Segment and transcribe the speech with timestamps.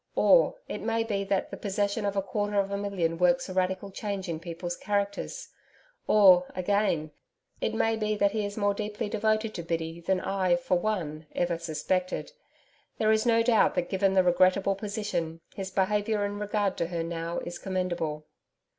[0.15, 3.53] Or, it may be that the possession of a quarter of a million works a
[3.53, 5.49] radical change in people's characters.
[6.07, 7.11] Or, again,
[7.61, 11.27] it may be that he is more deeply devoted to Biddy than I, for one,
[11.35, 12.31] ever suspected.
[12.97, 17.03] There is no doubt that given the regrettable position, his behaviour in regard to her
[17.03, 18.25] now is commendable.